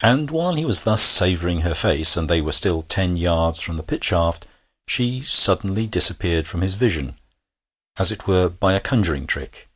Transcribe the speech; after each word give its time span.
And 0.00 0.30
while 0.30 0.54
he 0.54 0.64
was 0.64 0.84
thus 0.84 1.02
savouring 1.02 1.60
her 1.60 1.74
face, 1.74 2.16
and 2.16 2.30
they 2.30 2.40
were 2.40 2.50
still 2.50 2.80
ten 2.80 3.14
yards 3.18 3.60
from 3.60 3.76
the 3.76 3.82
pit 3.82 4.02
shaft, 4.02 4.46
she 4.88 5.20
suddenly 5.20 5.86
disappeared 5.86 6.48
from 6.48 6.62
his 6.62 6.76
vision, 6.76 7.18
as 7.98 8.10
it 8.10 8.26
were 8.26 8.48
by 8.48 8.72
a 8.72 8.80
conjuring 8.80 9.26
trick. 9.26 9.68